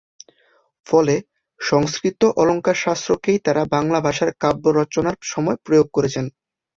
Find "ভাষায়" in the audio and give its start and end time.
4.01-4.33